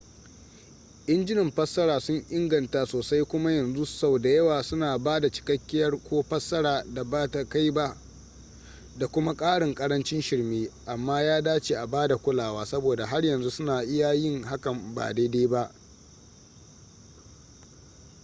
[1.07, 6.21] injunan fassara sun inganta sosai kuma yanzu sau da yawa suna ba da cikakkiyar ko
[6.23, 7.97] fassara da ba ta kai ba
[8.97, 13.83] da kuma ƙarin ƙarancin shirme amma ya dace a bada kulawa saboda har yanzu suna
[13.83, 15.71] iya yin hakan ba daidai ba